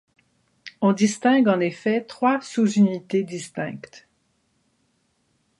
On 0.81 0.93
distingue 0.93 1.47
en 1.47 1.59
effet 1.59 2.01
trois 2.01 2.41
sous-unités 2.41 3.21
distinctes. 3.21 4.09